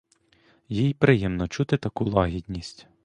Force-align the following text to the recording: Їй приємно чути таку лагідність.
Їй 0.69 0.93
приємно 0.93 1.47
чути 1.47 1.77
таку 1.77 2.05
лагідність. 2.05 2.87